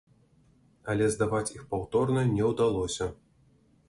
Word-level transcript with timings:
Але 0.93 1.09
здаваць 1.15 1.51
іх 1.57 1.67
паўторна 1.73 2.23
не 2.31 2.43
ўдалося. 2.53 3.09